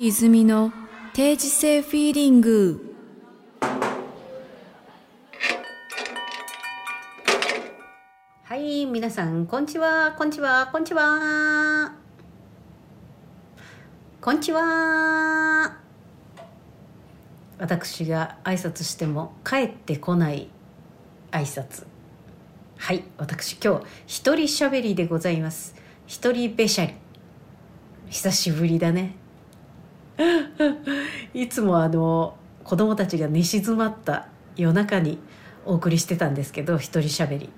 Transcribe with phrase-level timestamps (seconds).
[0.00, 0.72] 泉の
[1.12, 2.94] 定時性フィーリング
[8.44, 11.96] はい、皆さん、こんにちは、こんにちは、こんにちは。
[14.20, 15.78] こんにちは。
[17.58, 20.48] 私が挨拶しても帰ってこない
[21.32, 21.84] 挨拶。
[22.76, 25.74] はい、私今日一人喋りでございます。
[26.06, 26.94] 一人べしゃり。
[28.10, 29.17] 久しぶりだね。
[31.34, 35.18] いつもあの子供たちが寝静まった夜中に
[35.64, 37.50] お送りしてたんですけど一人喋り。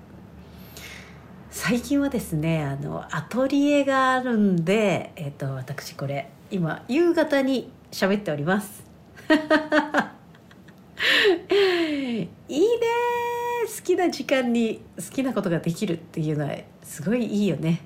[1.49, 8.83] 最近はですねあのアトリエがあるんで、えっと私これ今夕方に喋っております。
[11.51, 12.67] いいね
[13.65, 17.81] 好きな時間に好きなことができるっていうのはすごいいいよね。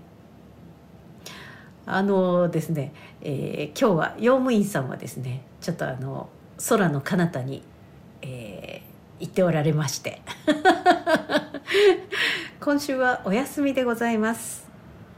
[1.87, 6.29] あのですね、えー今日は用務員さんはですねちょっとあの
[6.69, 7.63] 空の彼方に、
[8.21, 8.85] えー
[9.17, 10.21] 行っておられまして。
[12.59, 14.67] 今週はお休みでございます、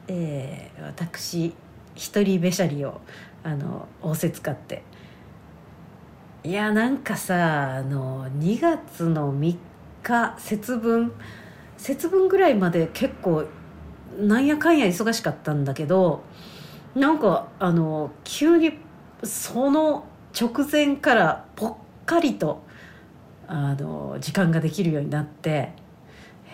[0.07, 1.55] えー私
[1.95, 3.02] 一人べしゃりを
[3.43, 4.83] あの仰せ使って。
[6.43, 9.57] いやなんかさあの2月の3
[10.03, 11.11] 日節分
[11.77, 13.45] 節分ぐらいまで結構
[14.19, 16.23] なんやかんや忙しかったんだけど
[16.97, 18.73] なんかあの急に
[19.23, 20.05] その
[20.39, 21.75] 直前からぽっ
[22.07, 22.63] かりと
[23.47, 25.73] あの時間ができるようになって、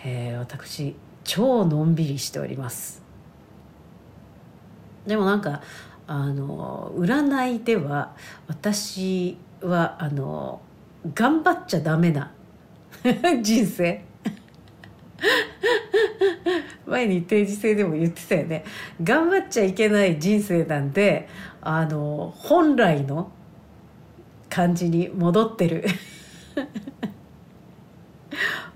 [0.04, 3.02] えー私超のんびりしております。
[5.06, 5.62] でもなんか
[6.06, 8.14] あの占いでは
[8.46, 10.60] 私はあの
[11.14, 12.30] 頑張っちゃダメな
[13.42, 14.04] 人生。
[16.86, 18.64] 前に定時制でも言ってたよね。
[19.02, 21.28] 頑張っちゃいけない人生なんで
[21.60, 23.30] あの本来の
[24.48, 25.84] 感じに戻ってる。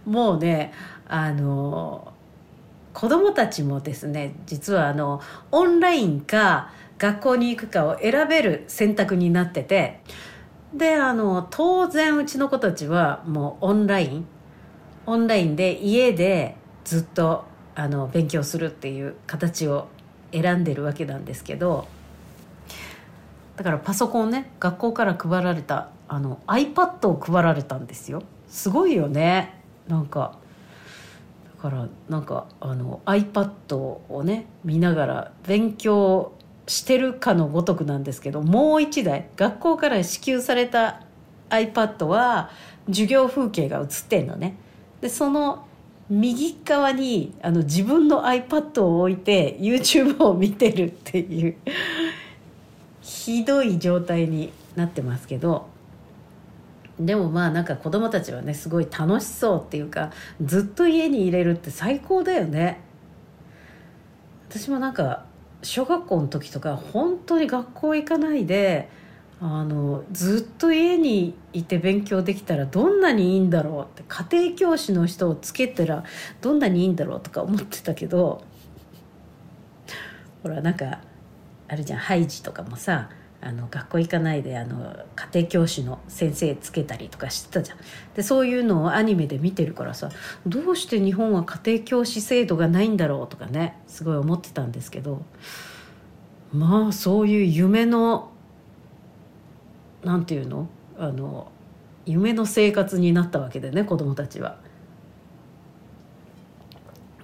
[0.04, 0.72] もうね
[1.06, 2.12] あの
[2.94, 5.20] 子供たちもですね実はあの
[5.52, 10.00] オンラインか学校に行くかを選べる選択になってて
[10.74, 14.26] であの当然うちの子たちはもうオンライン。
[15.08, 16.54] オンラインで家で
[16.88, 17.44] ずっと
[17.74, 19.88] あの勉強するっていう形を
[20.32, 21.86] 選んでるわけなんですけど
[23.56, 28.22] だからパソコンね学校から配られたあの iPad を配られたんですよ。
[28.48, 29.60] すごいよね。
[29.86, 30.38] なんか
[31.56, 36.32] だからなんかあの iPad をね見ながら勉強
[36.66, 41.02] してるかのごとくなんですけどもう一台学校から支給された
[41.50, 42.50] iPad は
[42.86, 44.56] 授業風景が映ってんのね。
[45.02, 45.67] でその
[46.10, 51.56] 右側にあの自分の iPad を置いて YouTube を見てるっていう
[53.02, 55.66] ひどい状態になってますけど。
[56.98, 60.10] でもまあなんか子供たちはねすごい楽しそうっていうか
[60.42, 62.80] ずっと家に入れるって最高だよね。
[64.48, 65.24] 私もなんか
[65.62, 68.88] 小学校の時とか本当に学校行かないで
[69.40, 76.02] あのずっと家にいて勉強できたらどんなにいいんだろうって家庭教師の人をつけたら
[76.40, 78.42] どんなにいいんだろうとか思ってたけど
[80.42, 81.00] ほらなんか
[81.68, 83.10] あるじゃんハイジとかもさ
[83.40, 87.78] あの学校行かないであの家庭教師の先生つけたりとかしてたじゃん。
[88.16, 90.10] でそういうのをアニメで見てるからさ
[90.44, 95.22] どうして日本は家庭教師制度がないんだろうとかねすごい思ってたんですけど
[96.52, 98.32] まあそういう夢の
[100.08, 100.70] なんていうの？
[100.98, 101.52] あの
[102.06, 104.56] 夢の生活になったわけでね子供たちは。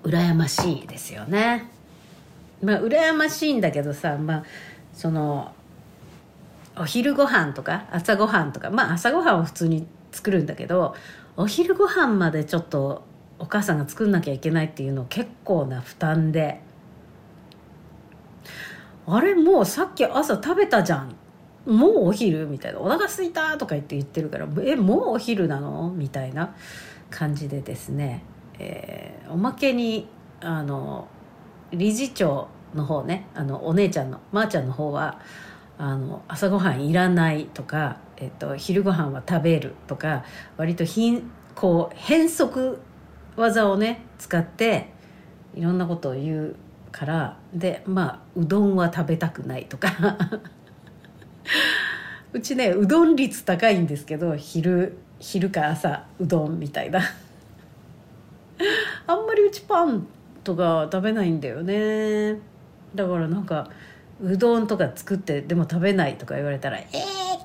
[0.03, 1.71] 羨ましいですよね。
[2.62, 4.45] まあ羨ましいんだけどさまあ
[4.93, 5.53] その
[6.77, 10.95] お昼ご飯とか朝ご飯とかまあ朝ごはんは普通に作るんだけど
[11.39, 13.03] お昼ご飯までちょっと
[13.39, 16.61] お母さんが作んなきゃいけないっていうの結構な負担で。
[19.06, 21.16] あれもうさっき朝食べたじゃん。
[21.67, 22.81] もうお昼みたいな。
[22.81, 25.91] お腹すいたとか言って言ってるからえもうお昼なの？
[25.91, 26.55] みたいな
[27.11, 28.22] 感じでですね、
[28.59, 30.07] えーおまけに
[30.41, 31.09] あの
[31.72, 35.19] 理事長の方ねあのお姉ちゃんのまー、ちゃんの方は
[35.78, 40.25] あの朝ごはんいらないとか、えっと、昼ごはんは食べるとか
[40.57, 41.22] 割とひ
[41.55, 42.81] こう変則
[43.37, 44.93] 技をね使って
[45.55, 46.57] いろんなことを言う
[46.93, 49.89] からでまあうどんは食べたくないとか。
[52.33, 57.01] うちねうどん率高いんですけど昼昼か朝うどんみたいな。
[59.07, 60.07] あんまりうちパン
[60.43, 62.39] とか食べないんだよね。
[62.95, 63.69] だからなんか
[64.23, 66.87] うどんとか作ってでも食べないとか言われたら「えー、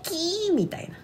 [0.02, 0.96] きー」みたいな。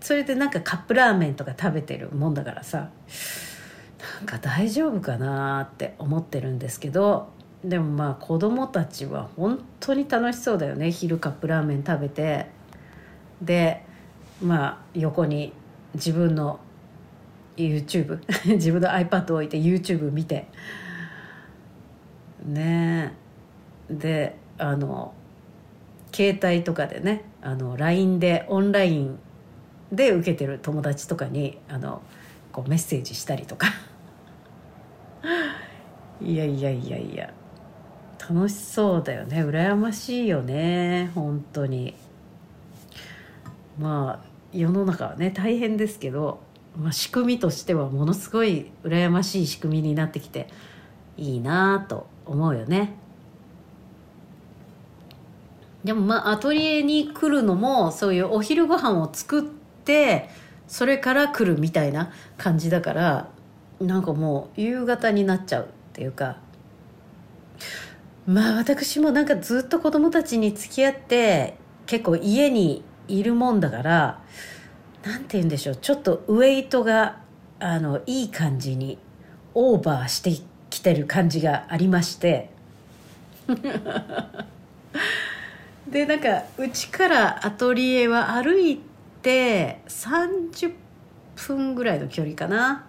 [0.00, 2.90] それでなんかカップラーメンとか食べてるもんだからさ
[4.18, 7.30] なんか大丈夫かなって思ってるんですけど
[7.64, 10.90] でもまあ子供たちは本当に楽しそうだよね。
[10.90, 12.46] 昼カップラーメン食べて。
[13.40, 13.82] で
[14.42, 15.54] まあ横に
[15.94, 16.60] 自分の
[17.56, 18.20] YouTube
[18.56, 20.46] 自分の iPad を置いて YouTube 見て。
[22.44, 23.14] ね。
[23.88, 25.14] であの
[26.12, 29.18] 携帯とかでねあの LINE でオンライン
[29.90, 32.02] で受けてる友達とかにあの
[32.52, 33.68] こうメッセージしたりとか。
[36.20, 37.32] いやいやいやいや。
[38.30, 39.44] 楽しそうだよね。
[39.44, 41.10] 羨ましいよね。
[41.14, 41.94] 本当に。
[43.78, 46.40] まあ世の中はね大変ですけど、
[46.80, 50.48] まあ、仕組みとしてはものすごい羨ましい仕組みになってきて
[51.18, 52.94] いいなと思うよね。
[55.82, 60.30] でもまあアトリエに来るのもそういうお昼ご飯を作って
[60.66, 63.28] それから来るみたいな感じだから
[63.80, 66.38] なんかもう夕方になっちゃうっていうか。
[68.26, 71.56] まあ私もなんかずっと子供たちに付き合って
[71.86, 74.22] 結構家にいるもんだから
[75.04, 77.20] なんて言うんでしょうちょっとウエイトが
[77.60, 78.98] あのいい感じに
[79.54, 80.32] オーバーして
[80.70, 82.50] きてる感じがありまして。
[85.86, 88.80] でなんかうちからアトリエは歩い
[89.22, 90.72] て30
[91.36, 92.86] 分ぐらいの距離かな。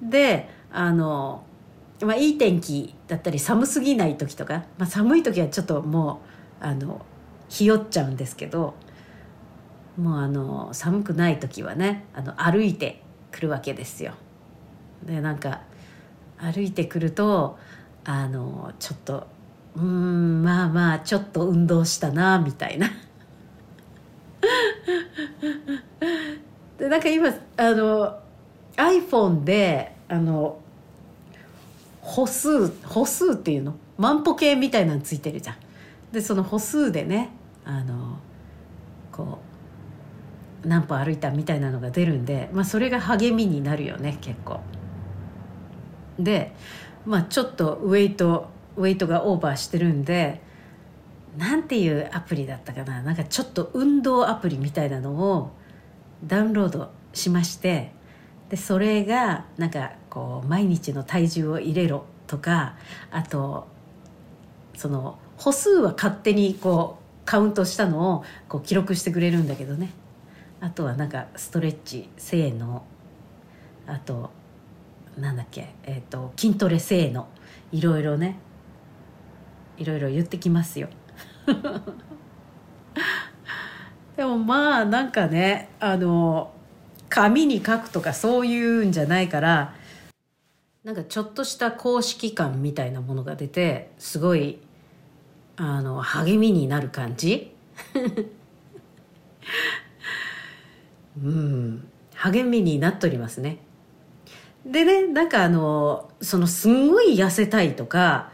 [0.00, 1.44] であの、
[2.02, 6.22] まあ、いい天気だったり寒すぎない時とか、まあ、寒い時はちょっとも
[6.62, 7.04] うあの
[7.48, 8.74] ひよっちゃうんですけど
[9.96, 14.14] もうあの寒くない時はねあの歩いてくるわけですよ。
[15.04, 15.62] でなんか
[16.38, 17.58] 歩いてくると
[18.04, 19.26] あのちょっと
[19.76, 22.88] うんまあまあちょっと運動したなみたいな。
[26.78, 28.18] でなんか今あの
[28.76, 30.58] iPhone であの
[32.10, 33.74] 歩数歩数っていうの？
[33.96, 35.56] 万歩計みたいなのついてるじゃん。
[36.10, 37.30] でその歩数でね
[37.64, 38.18] あの
[39.12, 39.38] こ
[40.64, 44.60] う何歩歩いたみたいなのが出るんで、まあ、それが励みになるよね結構。
[46.18, 46.52] で、
[47.06, 50.42] まあ、ちょっとウェイトウェイトがオーバーしてるんで
[51.38, 53.02] なんていうアプリだったかな？
[53.02, 55.52] なんかちょっと運動アプリみたいなのを
[56.24, 57.92] ダウンロードしまして
[58.48, 62.74] でそれがなんかこう毎日の体重を入れろとか
[63.10, 63.66] あと
[64.76, 69.90] その歩数は勝手にこうカウントしたのをこう記録してくれるんだけどね。
[70.60, 72.84] あとはなんかストレッチ性の
[73.86, 74.30] あと
[75.16, 77.28] なんだっけ、えーと、筋トレ性の
[77.72, 78.36] いろいろね。
[79.78, 80.88] いろいろ言ってきますよ。
[84.16, 86.52] でもまあなんかねあの
[87.08, 89.74] 紙に書くとかそういうんじゃないから
[90.84, 94.58] なんかちょっとした公式感みたいなものが出てすごい
[95.56, 97.54] あの励みになる感じ？
[101.22, 101.86] うん。
[102.14, 103.58] 励みになっておりますね。
[104.64, 108.30] でねなんかあのそのすんごい痩せたいとか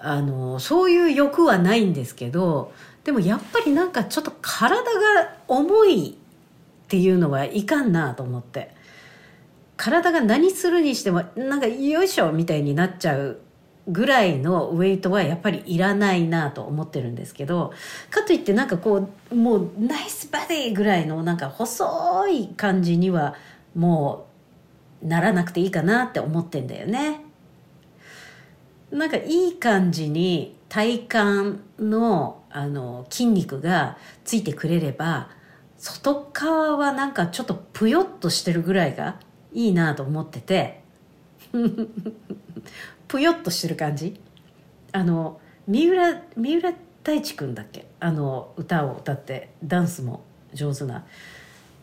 [0.00, 2.72] あのそういう欲はないんですけど
[3.04, 4.90] でもやっぱりなんかちょっと体が
[5.46, 6.18] 重い
[6.84, 8.77] っていうのはいかんなと思って。
[9.78, 13.38] 体が何するにしてもなんかよいしょみたいになっちゃう
[13.86, 17.72] ぐらいのウェイトはやっぱりいらないなと思ってるんですけど
[18.10, 23.34] かといってなんかこうもうナイスバディぐらいのなんか細い感じには
[23.74, 24.26] も
[25.02, 27.20] うならなくていいかなって思ってんだよね。
[28.90, 35.28] なんかいい感じに体幹のあの筋肉がついてくれれば
[35.76, 39.20] 外側はなんかちょっとぷよっとしてるぐらいが
[39.52, 40.82] いいなと思ってて。
[43.08, 44.20] ぷよっとしてる感じ。
[44.92, 47.86] あの三浦三浦大知君だっけ？
[48.00, 51.04] あの歌を歌ってダンスも上手な。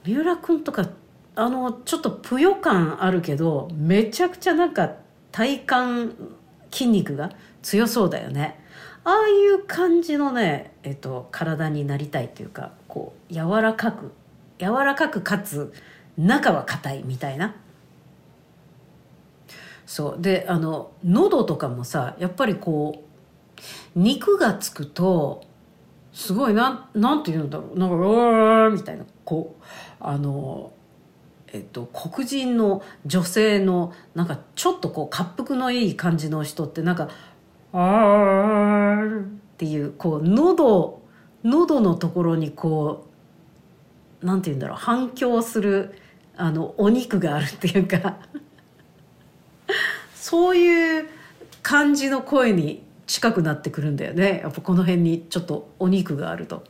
[0.05, 0.88] 三浦君とか
[1.36, 4.93] あのちょっとぷよ感あるけどめちゃくちゃなんか
[5.31, 6.15] 体幹
[6.72, 7.31] 筋肉が
[7.62, 8.60] 強そうだよね。
[9.03, 14.12] ああいう感じのね、えっと、体になりたいというかこう柔らかく
[14.57, 15.74] 柔らかくかつ
[16.17, 17.55] 中は硬いみたいな。
[19.86, 20.22] そう。
[20.22, 23.03] であの喉とかもさやっぱりこ
[23.95, 25.43] う肉がつくと
[26.12, 27.79] すごいななんて言うんだろう。
[27.79, 29.05] なんかうわーみたいな。
[29.24, 29.63] こう
[30.00, 30.72] あの
[31.48, 37.10] えっと黒人の女性のなんかちょっとこう滑腹のいい感じの人ってなんか
[37.74, 41.01] 「あーっていうこう喉
[41.43, 43.07] 喉のところにこ
[44.22, 44.77] うなんて言うんだろう。
[44.77, 45.95] 反響する
[46.37, 48.17] あのお肉があるっていうか
[50.15, 51.09] そういう
[51.61, 56.63] 感じの声に近くなってくるんだよねやっぱこの辺にちょっとお肉があると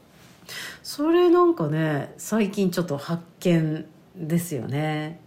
[0.84, 5.19] それなんかね最近ちょっと発見ですよね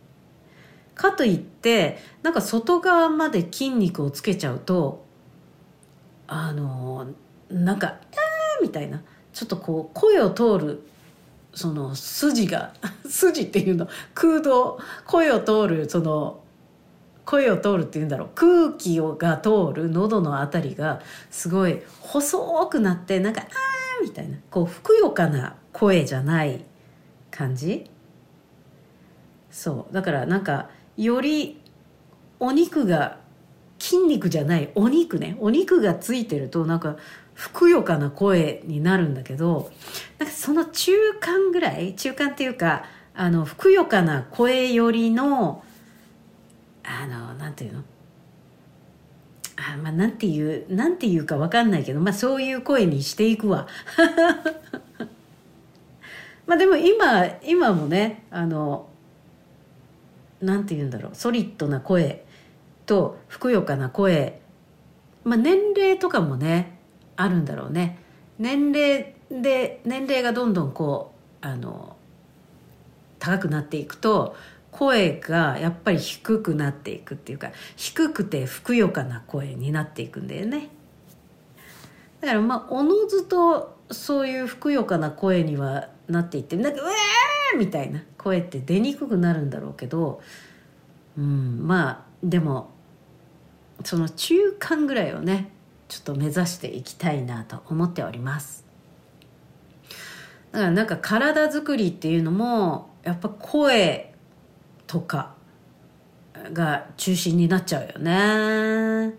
[0.94, 5.04] かといってなんか外側まで筋肉をつけちゃうと
[6.26, 7.08] あの
[7.50, 9.02] なんか「えー!」みたいな
[9.32, 10.82] ちょっとこう声を通る
[11.58, 12.72] その筋が
[13.04, 16.40] 筋っていうの空洞声を通るその
[17.24, 21.00] 声を通るっていうんだろう空気をが通る喉のあたりが
[21.30, 22.38] すごい細
[22.68, 26.64] くなってなんか「あー」みたいなこうふくよかな声じゃない
[27.32, 27.90] 感じ？
[29.50, 29.92] そう。
[29.92, 31.60] だからなんかより
[32.38, 33.18] お肉が
[33.80, 36.96] 筋肉じゃないお肉ねお肉がついてるとなんか
[37.38, 39.70] ふくよかな声になるんだけど
[40.18, 40.90] なんかその中
[41.20, 45.62] 間ぐらい中間っていうかあのふくよかな声よりの
[46.82, 47.84] あのなんていうの？
[49.54, 53.68] あまあなんていうなんていうかわかんないけどまあそういう声にしていくわ。
[56.44, 58.88] まあでも今今もねあの
[60.40, 62.24] なんて言うんだろうソリッドな声
[62.84, 64.40] とふくよかな声
[65.22, 66.77] まあ年齢とかもね
[67.18, 67.98] あるんだろうね
[68.38, 71.96] 年齢で年齢がどんどんこうあの
[73.18, 74.36] 高くなっていくと
[74.70, 80.68] 声がやっぱり低くなっていくっていうか低くてふくよかな声になっていくんだよね
[82.20, 90.20] だからまあおのずとそういうふくよかな声にはなっていってなんか「うわー!」みたいな声って出にくくなるんだろうけど
[91.18, 92.70] うんまあでも
[93.84, 95.50] その中間ぐらいをね
[95.88, 98.64] ちょっと目指していきたいなと思っております。
[100.52, 104.14] だからなんか体作りっていうのもやっぱ声
[104.86, 105.34] とか
[106.52, 109.14] が中心になっちゃうよね。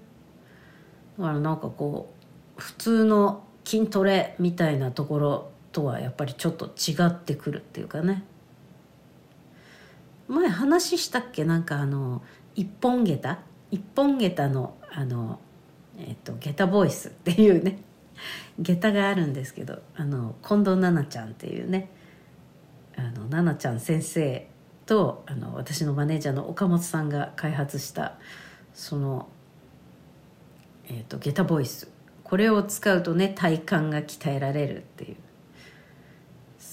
[1.18, 2.14] だからなんかこ
[2.58, 8.24] う普通の筋トレみたいなところとはやっぱりちょっと違ってくるっていうかね。
[10.28, 11.44] 前話したっけ？
[11.46, 12.22] なんかあの
[12.56, 13.40] 一本下駄？
[13.72, 15.40] 一本下駄のあの
[16.00, 17.80] えっ、と下駄ボイスっていうね。
[18.60, 21.90] 下駄があるんですけどあの近藤奈々ちゃんっていうね。
[22.98, 24.48] あの奈々ちゃん先生
[24.86, 28.18] とあの私のマネージャーの岡本さんが開発した
[28.74, 29.30] その、
[30.88, 31.90] えー、と下駄ボイス。
[32.24, 35.16] これを使うとね体幹が鍛えられるっていう。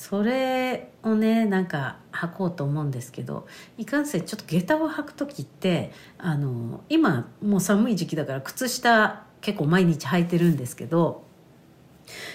[0.08, 11.24] それをねなんか履こうと思うんですけどいかんせんちょっと下駄を履く時ってあの今もう寒い時期だから靴下結構毎日履いてるんですけど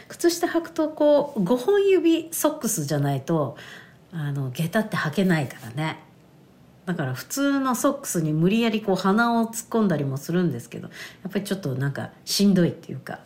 [0.10, 3.56] 靴下履くとこう5本指ソックスじゃないと
[4.12, 6.04] あの下駄って履けないからね。
[6.86, 10.90] だから普通のソックスに無理やりこう鼻を突っ込んだりもするんですけど
[11.24, 13.20] やっぱりちょっとなんかしんどいっていうか。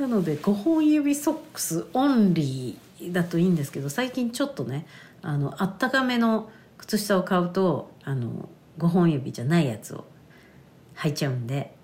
[0.00, 4.86] なので5本指ソックスオンリーだといいんですけど最近ちょっとね
[5.20, 10.06] あのあったかめの靴下を買うとあの5本指じゃないやつを
[10.96, 11.74] 履いちゃうんで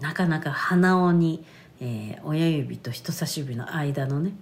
[0.00, 1.44] なかなか鼻緒に、
[1.80, 4.32] えー親指と人差し指の間のね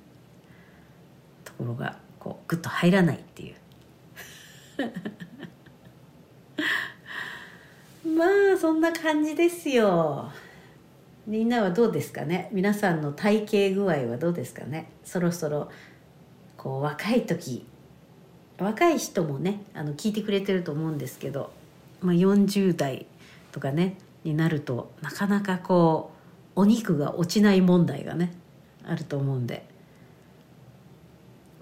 [1.44, 3.54] ところがこうグッと入らないっていう。
[8.16, 10.30] まあそんな感じですよ。
[11.26, 12.48] みんなはどうですかね？
[12.52, 14.90] 皆さんの体型具合はどうですかね？
[15.04, 15.70] そろそろ
[16.56, 17.66] こう若い時
[18.58, 21.52] 若い人もねあの聞いてくれてると思うんですけど、
[22.00, 23.06] まあ、40代
[23.52, 26.12] とかねになるとなかなかこ
[26.56, 28.32] うお肉が落ちない問題がね
[28.84, 29.68] あると思うんで。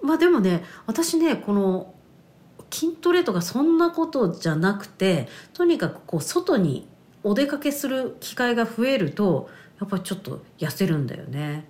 [0.01, 1.93] まあでもね私ねこの
[2.71, 6.87] 筋トレとかそんなことじゃなくてとにかくこう外に
[7.23, 9.49] お出かけする機会が増えると
[9.79, 11.65] やっぱちょっと痩せるんだよね。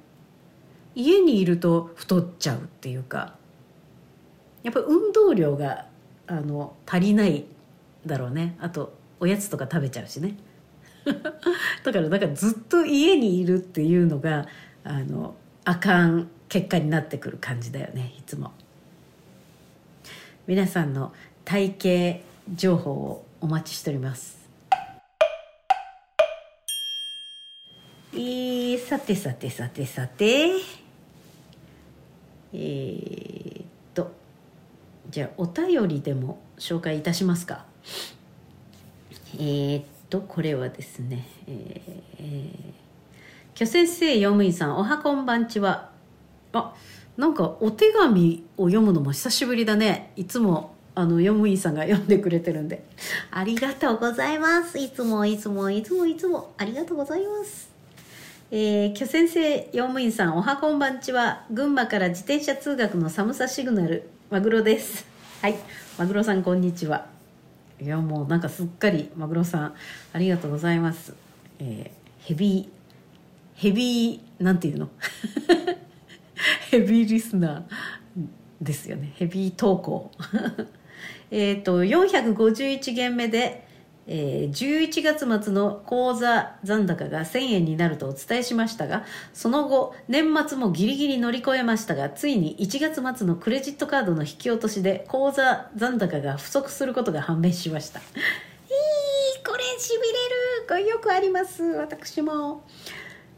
[0.96, 3.36] 家にいると太っちゃうっていうか
[4.63, 5.86] やっぱ運動量が
[6.27, 7.46] あの足りない
[8.06, 8.58] だろうね。
[8.60, 10.36] あとおやつとか食べちゃうしね。
[11.84, 14.48] だからなんかずっと家にいるっていうのが
[14.84, 18.13] あのあかん結果になってくる感じだよね。
[18.18, 18.51] いつも。
[20.48, 21.13] 皆さんの
[21.46, 22.24] 体型
[22.56, 24.38] 情報をお待ちしております。
[28.13, 30.51] えー、さてさてさてさて。
[32.51, 34.12] えー、っと
[35.10, 37.66] じゃあお便りでも紹介いたしますか。
[39.36, 42.70] えー、っとこれはですねえー
[43.60, 45.92] 巨先生用務員さんおはこんばんちは。
[46.54, 46.74] あ
[47.18, 50.13] なんかお手紙を読むのも久しぶりだね。
[50.16, 52.86] いつもあの用務員さんが読んでくれてるんで。
[53.32, 54.80] ありがとうございます。
[54.80, 57.69] いつもいつもいつもいつもありがとうございます。
[58.51, 61.46] えー、巨先生用務員さんおはこんばんちは。
[61.51, 64.10] 群馬から自転車通学の寒さシグナル。
[64.32, 65.06] マグロです。
[65.44, 65.56] はい。
[66.00, 67.06] マグロさんこんにちは。
[67.79, 69.75] いやもうなんかすっかりマグロさん
[70.13, 71.13] ありがとうございます、
[71.60, 72.70] えーヘビー
[73.56, 74.89] ヘビーなんていうの？
[76.72, 78.24] ヘビーリスナー
[78.63, 79.13] ですよね。
[79.18, 80.10] ヘビー投稿。
[81.29, 83.68] えっと451件目で、
[84.12, 98.00] えー11月末の口座残高が1000円になるとお伝えしましたがその後年末もギリギリ乗り越えましたがついに1月末のクレジットカードの引き落としで口座残高が不足することが判明しました。
[98.01, 100.10] いいこれしびれる。
[100.68, 101.63] これよくあります。
[101.63, 102.63] 私も。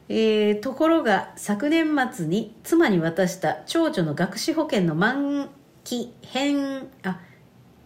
[0.08, 5.50] えーところが昨年末に妻に渡した長女の学資保険の満
[5.84, 7.20] 期返あ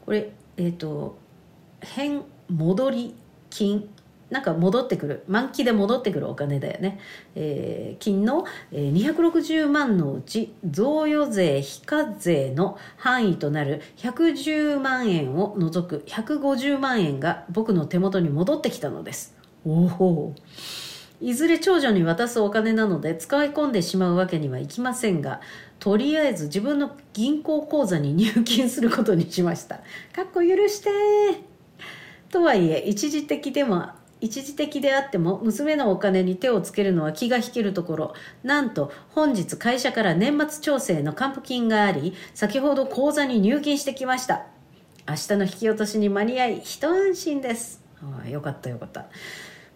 [0.05, 1.17] これえっ、と
[1.81, 3.15] 返戻り
[3.49, 3.89] 金。
[4.29, 5.23] なんか戻ってくる。
[5.27, 6.99] 満期で戻ってくるお金だよね、
[7.35, 19.35] えー金の、えー260万のうち贈与税非課税の範囲となる110万円を除く150万円が僕の手元に戻ってきたのです。
[19.63, 20.35] おお。
[21.21, 25.39] いずれ長女に渡すお金なので使い込んでしまうわけにはいきませんが
[25.79, 29.77] とりあえず自分の銀行口座に入金することにしました。
[30.13, 31.54] かっこ許して
[32.35, 38.13] とはいえ一時的でも一時的であっても娘のお金に手をつけるのは気が引けるところ。
[38.43, 44.47] なんと本日会社から年末調整の還付金があり先ほど口座に入金してきました。
[45.07, 47.81] 明日の引き落としに間に合い一安心です。
[48.01, 49.05] ああよかったよかった。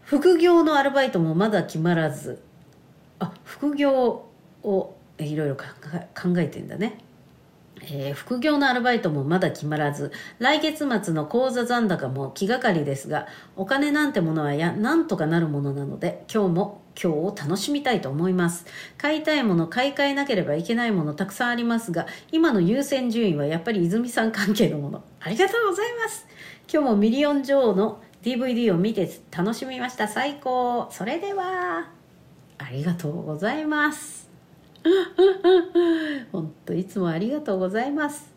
[0.02, 2.42] 副業のアルバイトもまだ決まらず。
[3.20, 4.26] あ副業
[4.64, 5.64] をいろいろ考
[6.38, 6.98] えてんだね、
[7.82, 18.66] えー副業のアルバイトもまだ決まらず来月末の口座残高も気がかりですがお金なんてものはやなんとかなるものなので今日も今日を楽しみたいと思います。
[18.98, 25.04] 買いたいもの買い替えなければいけないものたくさんありますが今の優先順位はやっぱり泉さん関係のもの。
[25.22, 26.28] ありがとうございます。
[26.72, 30.08] 今日もミリオン女王の DVD を見て楽しみました。
[30.08, 30.90] 最高。
[30.92, 31.90] それでは
[32.58, 34.29] ありがとうございます。
[36.32, 38.34] 本当いつもありがとうございます。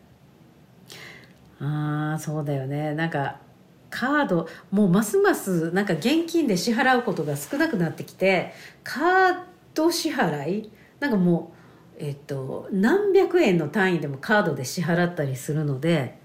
[1.59, 2.93] ああそうだよね。
[2.93, 3.37] なんか
[3.89, 8.51] カードもうますますなんか現金で支払うことが少なくなってきて
[8.83, 9.39] カー
[9.75, 10.71] ド支払い？
[10.99, 11.51] なんかも
[11.99, 16.17] うえっと何百円の単位でもカードで支払ったりするので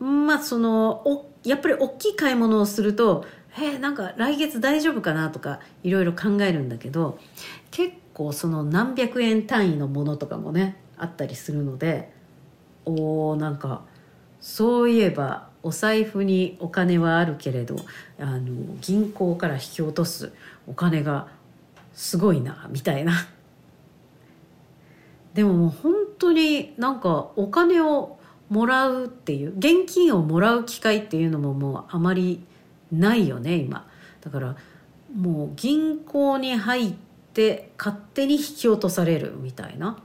[0.00, 3.26] まあそのおやっぱり大きい買い物をすると
[3.60, 7.18] えなんか来月大丈夫かなとかいろいろ考えるんだけど
[7.70, 12.10] 結構その何百円単位のものとかもねあったりするので
[12.86, 13.82] おーなんか
[14.40, 17.76] そういえばお財布にお金はあるけれど
[18.18, 20.32] あの銀行から引き落とす
[20.66, 21.28] お金が
[21.94, 23.26] すごいなみたいな。
[25.32, 28.18] でももう本当になんかお金を
[28.50, 32.44] もらうっていう現金をもらう機会っていうのももうあまり
[32.92, 33.88] ないよね今。
[34.20, 34.56] だから
[35.16, 36.94] もう銀行に入っ
[37.76, 39.98] 勝手に引き落とされるみたいな。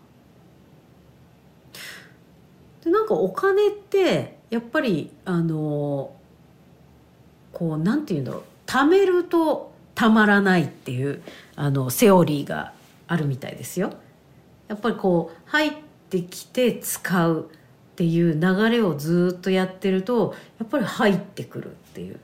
[2.83, 6.11] でなんかお金ってやっぱりあの
[7.53, 8.43] こうなんていうんだろう。
[8.65, 11.21] 貯めるとたまらないっていう
[11.55, 12.71] あのセオリーが
[13.07, 13.93] あるみたいですよ。
[14.67, 15.73] やっぱりこう入っ
[16.09, 22.19] てきて使うっていう流れをずっとやってるとやっぱり入ってくるっていう。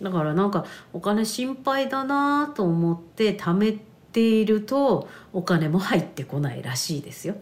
[0.00, 3.76] だからなんかお金心配だなと思って貯め
[4.18, 7.36] ているとお金も入ってこないらしいですよ。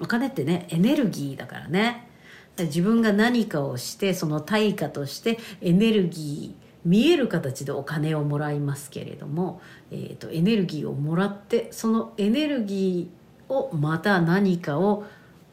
[0.00, 2.08] お金ってねエネルギーだからね。
[2.56, 15.04] 自分が何かをしてその対価としてエネルギー見える形でお金をもらいますけれども、えー、とエネルギーをもらってそのエネルギーをまた何かを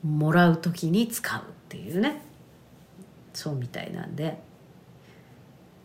[0.04, 2.22] もらう時に使うっていうね。
[3.34, 4.42] そうみたいなんで。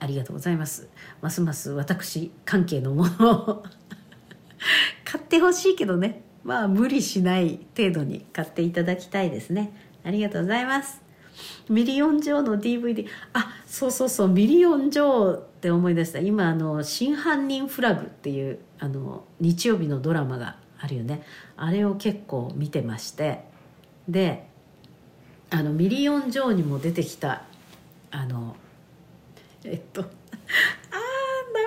[0.00, 0.88] ありがとうございます。
[1.22, 3.64] ますます私関係のものを
[5.04, 6.22] 買ってほしいけどね。
[6.44, 9.72] まあ無理しない程度に買っていただきたいですね。
[10.04, 11.00] ありがとうございます。
[11.68, 14.28] ミリオンジョーの DVD あそうそうそう。
[14.28, 16.18] ミリオンジョーって思い出した。
[16.18, 21.22] 今あの「真犯人フラグ」っていうあの日曜日のドラマがあるよね。
[21.56, 23.44] あれを結構見てまして。
[24.08, 24.48] で
[25.50, 27.42] あのミリオンジョーにも出てきた
[28.10, 28.56] あの
[29.64, 31.64] えっとあー名前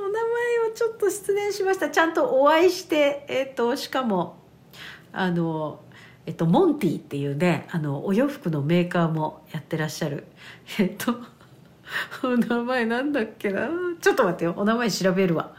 [0.00, 1.90] をお名前をちょっと失念しました。
[1.90, 4.36] ちゃんとお会いしてえっとしかも
[5.12, 5.80] あの
[6.24, 10.24] えっとモンティっていうねあのお洋服のメーカーもやってらっしゃる。
[10.78, 11.16] えっと
[12.22, 13.68] お名前なんだっけな？
[14.00, 14.54] ちょっと待ってよ。
[14.56, 15.56] お名前調べるわ。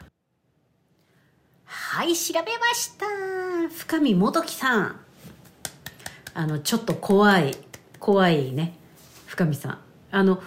[1.66, 3.06] はい調べました。
[3.70, 5.00] 深見元樹さん。
[6.34, 7.58] あのちょっと怖い
[8.00, 8.78] 怖いね。
[9.28, 9.80] 深見さん。
[10.12, 10.42] あの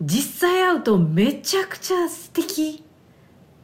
[0.00, 2.84] 実際会うとめちゃくちゃ素敵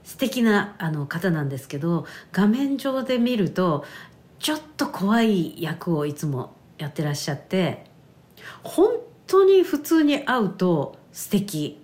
[0.04, 3.84] 素敵なあの方なんですけど画面上で見ると
[4.38, 7.84] ちょっと怖い役をいつもやってらっしゃって
[8.62, 8.90] 本
[9.26, 11.80] 当に普通に会うと素敵。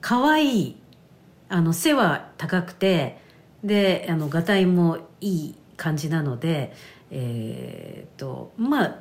[0.00, 0.76] 可愛い。
[1.48, 3.18] あの背は高くて
[3.62, 6.72] であのがたいもいい感じなので
[7.10, 8.98] えー、っとまあ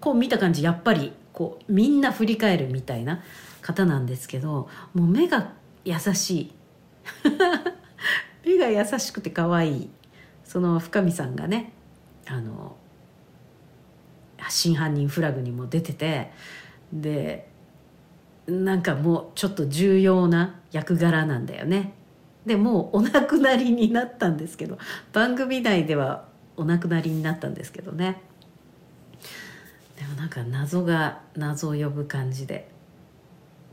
[0.00, 3.22] こう見た感じやっぱりこうみんな振り返るみたいな
[3.60, 5.52] 方なんですけどもう目が
[5.84, 6.52] 優しい。
[8.44, 9.90] 目が優しくて可愛い
[10.44, 11.72] その深見さんがね
[12.26, 12.76] あの
[14.48, 16.30] 真犯人フラグにも出てて
[16.92, 17.48] で
[18.46, 21.94] なんかもうちょっと重要な役柄なんだよね。
[22.44, 24.76] でもうお亡くなりになったんですけど
[25.12, 26.26] 番組内では
[26.56, 28.20] お亡くなりになったんですけどね。
[29.96, 32.68] でもなんか謎が謎を呼ぶ感じで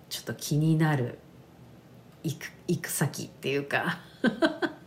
[0.10, 1.18] ちょっと気になる
[2.24, 4.00] 行く行く先っていうか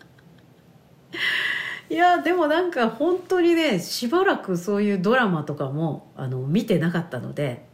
[1.88, 7.66] いやでもなんか本当にねしばらくそういうドラマとかもあの見てなかったので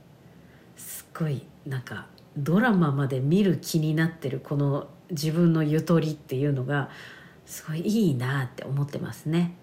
[0.76, 6.90] すっごいなんかドラマまで見る気になってるこの自分のゆとりっていうのが
[7.46, 9.54] すごいいいなって思ってますね。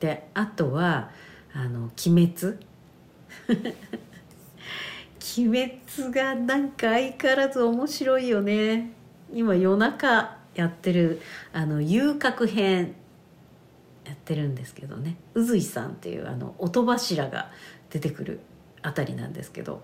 [0.00, 1.10] であとは
[1.54, 2.58] 「あの鬼滅」
[5.38, 8.92] 鬼滅がなんか相変わらず面白いよね。
[9.32, 11.20] 今夜中やってる
[11.52, 12.94] あの遊郭編
[14.04, 15.16] やってるんですけどね。
[15.34, 17.50] 宇髄さんっていうあの音柱が
[17.90, 18.40] 出てくる
[18.82, 19.82] あたりなんですけど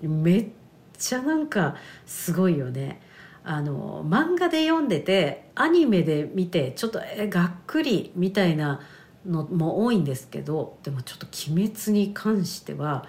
[0.00, 0.48] めっ
[0.96, 3.00] ちゃなんかすごいよね。
[3.42, 8.80] あの漫画で読んでてアニメで見てちょっとえがっくりみたいな
[9.26, 13.06] のも多いんですけどでもちょっと「鬼滅」に関しては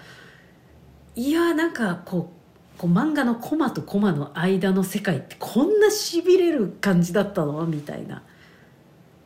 [1.14, 2.32] いやなんかこ
[2.76, 8.22] うこう漫画のコマとコマの間の世界ってこんなしびれる感じだったのみたいな。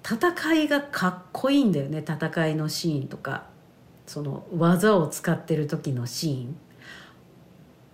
[0.09, 3.45] 戦いがかっこいいんだよね戦いのシーンとか。
[4.07, 6.57] その技を使ってる時のシーン。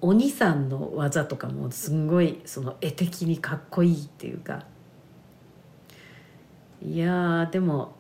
[0.03, 4.65] 鬼さんの技とかもすんごいその絵的にかっこいいっていうか。
[6.83, 7.95] いやでも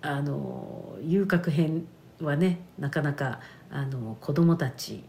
[0.00, 1.86] あの遊郭編
[2.20, 5.04] はねなかなかあの子供たち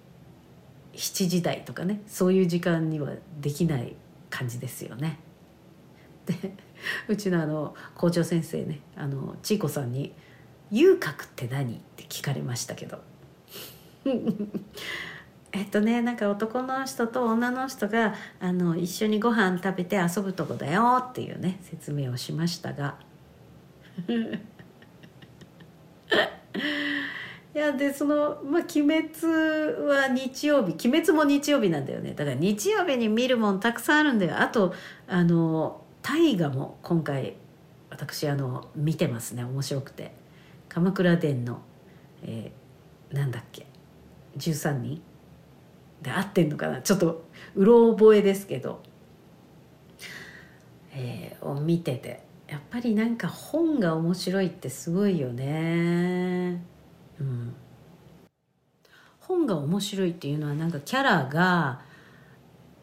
[0.99, 3.95] 7時台とかねそういう時間にはできない
[4.29, 5.17] 感じですよね。
[6.25, 6.53] で
[7.07, 10.13] うちのあの校長先生ねあのちいこさんに
[10.71, 13.01] 「遊郭って何?」って聞かれましたけど
[15.53, 22.99] えっとねなんか男の人と女の人があの一緒にご飯食べて遊ぶとこだよっていうね説明をしましたが
[27.55, 29.09] いやでその「まあ、鬼滅」
[29.89, 32.13] は日曜日鬼滅も日曜日なんだよね。
[32.13, 34.39] だから日曜日に見るもんたくさんあるんだよ。
[34.39, 34.73] あと
[35.07, 37.35] あの大河も今回
[37.89, 39.43] 私あの見てますね。
[39.43, 40.13] 面白くて
[40.69, 41.61] 「鎌倉殿の」
[42.21, 43.65] えー、なんだっけ。
[44.37, 45.01] 13人。
[46.03, 46.81] で合ってんのかな。
[46.81, 48.81] ちょっとうろ覚えですけど、
[50.93, 52.29] えー、を見てて。
[52.47, 56.63] やっぱりなんか本が面白いってすごいよね。
[59.19, 61.81] 本が面白いっていうのはなんかキャラが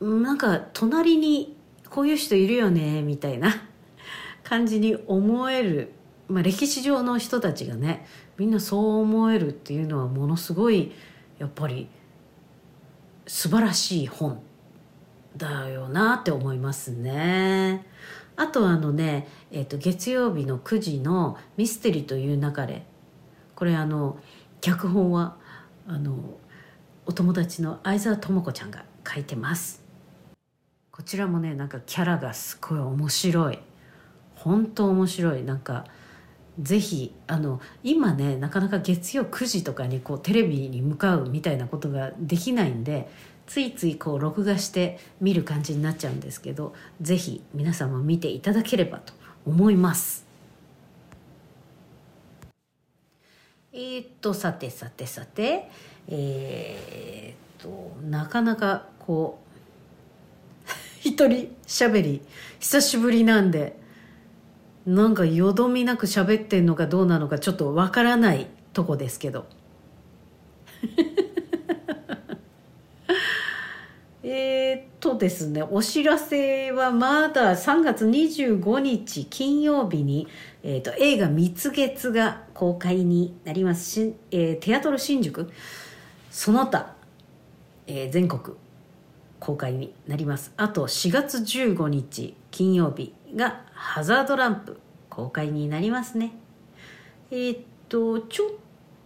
[0.00, 1.56] なんか隣に
[1.90, 3.52] こういう人いるよねみたいな
[4.44, 5.92] 感じに思える、
[6.28, 8.06] まあ、歴史上の人たちがね
[8.38, 10.92] みんなそう思えるっていうのはものすごい
[11.38, 11.88] やっぱり
[13.26, 14.40] 素晴らしい本
[15.36, 17.84] だよなって思いますね。
[18.36, 22.86] あとあのね、えー、と月曜日の9時の「ミステリという流れ」
[23.56, 24.18] これあの
[24.60, 25.36] 脚本は
[25.88, 26.38] あの
[27.06, 29.82] お友達の相沢智子ちゃんが書いてます。
[30.92, 33.58] こちらもねなんかキャラがすごい面白い。
[34.34, 35.42] 本当面白い。
[35.42, 35.86] なんか
[36.60, 43.08] ぜひあの今ねなかなか月曜9時とかにこうテレビに向かうみたいなことができないんで
[43.46, 49.12] ついついこう録画して見る感じになっちゃうんですけどぜひ皆さんも見ていただければと
[49.46, 50.25] 思います。
[53.76, 55.68] えー、っとさてさてさて
[56.08, 59.38] えー、っとなかなかこ
[60.64, 60.70] う
[61.06, 62.22] 一人喋り
[62.58, 63.78] 久しぶりなんで
[64.86, 69.44] なんかよどみなく喋ってんのかどうなのかちょっとわからないとこですけど。
[74.22, 80.26] えーっとですねお知らせはまだ3月25日金曜日に、
[80.64, 83.88] えーっと映画「蜜月」が公開になります。
[83.88, 85.48] し、えーテアトル新宿。
[86.30, 86.96] その他、
[87.86, 88.56] えー全国
[89.38, 90.52] 公開になります。
[90.56, 96.32] あと4月15日金曜日が「ハザードランプ」公開になりますね。
[97.30, 98.48] えーっとちょっ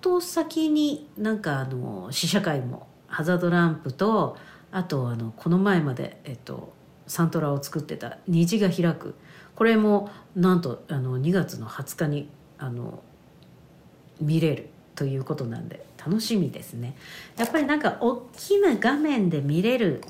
[0.01, 4.39] と先になんかあの試写会もハザードランプと
[4.73, 6.73] あとあのこの前まで、えっと、
[7.07, 9.15] サントラを作ってた「虹が開く」
[9.57, 12.29] これもなんとあの2月の20日に
[12.59, 13.03] あの
[14.21, 16.95] 見れるということなんで楽しみですね。
[17.37, 20.03] やっぱりなんか大きな画面で見れるっ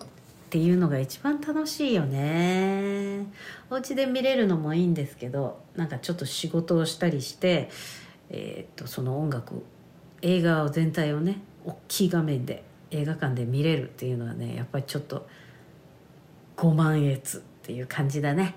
[0.51, 3.27] ていうのが一番楽しいよね。
[3.71, 7.71] お家で見れるのもいいんですけどなんかちょっと仕事をしたりして
[8.31, 9.65] えーっとその音楽
[10.23, 15.27] 映画を全体をね大きい画面で映画館で見れるっていうのはねやっぱりちょっと
[16.57, 18.57] ご満悦っていう感じだね。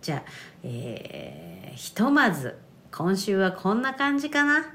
[0.00, 0.22] じゃあ、
[0.64, 2.58] えーひとまず
[2.90, 4.74] 今週はこんな感じかな。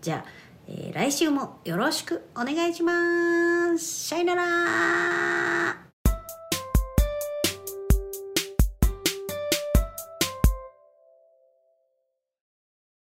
[0.00, 0.30] じゃあ、
[0.66, 4.08] えー来週もよろしくお願いします。
[4.08, 5.71] さよなら。